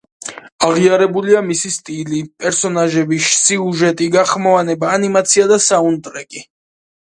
[0.67, 6.47] აღიარებულია მისი სტილი, პერსონაჟები, სიუჟეტი, გახმოვანება, ანიმაცია და საუნდტრეკი.